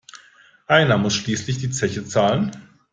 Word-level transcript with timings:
Einer 0.65 0.97
muss 0.97 1.13
schließlich 1.13 1.59
die 1.59 1.69
Zeche 1.69 2.03
zahlen. 2.03 2.49